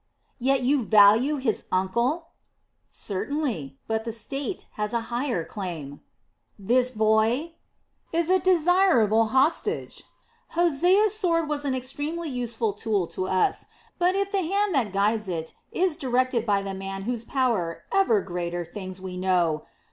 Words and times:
"Yet 0.39 0.63
you 0.63 0.81
value 0.81 1.35
his 1.35 1.65
uncle?" 1.71 2.29
"Certainly. 2.89 3.77
But 3.85 4.03
the 4.03 4.11
state 4.11 4.65
has 4.71 4.93
a 4.93 4.99
higher 5.13 5.45
claim." 5.45 6.01
"This 6.57 6.89
boy...." 6.89 7.53
"Is 8.11 8.27
a 8.31 8.39
desirable 8.39 9.25
hostage. 9.25 10.01
Hosea's 10.57 11.13
sword 11.13 11.47
was 11.47 11.65
an 11.65 11.75
extremely 11.75 12.31
useful 12.31 12.73
tool 12.73 13.05
to 13.13 13.27
us; 13.27 13.67
but 13.99 14.15
if 14.15 14.31
the 14.31 14.41
hand 14.41 14.73
that 14.73 14.91
guides 14.91 15.29
it 15.29 15.53
is 15.71 15.95
directed 15.95 16.47
by 16.47 16.63
the 16.63 16.73
man 16.73 17.03
whose 17.03 17.23
power 17.23 17.83
ever 17.91 18.21
greater 18.21 18.65
things 18.65 18.99
we 18.99 19.17
know...." 19.17 19.67